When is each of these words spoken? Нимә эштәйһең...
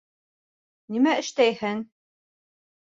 Нимә 0.95 1.13
эштәйһең... 1.21 1.87